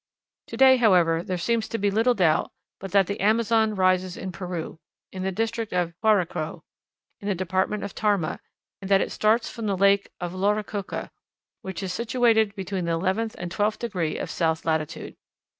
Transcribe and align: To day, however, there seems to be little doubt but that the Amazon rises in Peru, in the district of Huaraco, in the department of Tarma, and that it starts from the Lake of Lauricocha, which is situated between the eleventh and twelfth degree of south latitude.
To 0.47 0.57
day, 0.57 0.77
however, 0.77 1.21
there 1.21 1.37
seems 1.37 1.67
to 1.67 1.77
be 1.77 1.91
little 1.91 2.15
doubt 2.15 2.51
but 2.79 2.91
that 2.91 3.05
the 3.05 3.19
Amazon 3.19 3.75
rises 3.75 4.17
in 4.17 4.31
Peru, 4.31 4.79
in 5.11 5.21
the 5.21 5.31
district 5.31 5.73
of 5.73 5.93
Huaraco, 6.03 6.63
in 7.19 7.27
the 7.27 7.35
department 7.35 7.83
of 7.83 7.93
Tarma, 7.93 8.39
and 8.81 8.89
that 8.89 8.99
it 9.01 9.11
starts 9.11 9.51
from 9.51 9.67
the 9.67 9.77
Lake 9.77 10.09
of 10.19 10.33
Lauricocha, 10.33 11.11
which 11.61 11.83
is 11.83 11.93
situated 11.93 12.55
between 12.55 12.85
the 12.85 12.93
eleventh 12.93 13.35
and 13.37 13.51
twelfth 13.51 13.77
degree 13.77 14.17
of 14.17 14.31
south 14.31 14.65
latitude. 14.65 15.15